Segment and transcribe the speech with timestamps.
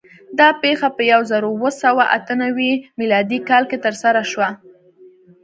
[0.39, 2.99] دا پېښه په یو زرو اوه سوه اته نوي م
[3.49, 4.49] کال کې ترسره شوه.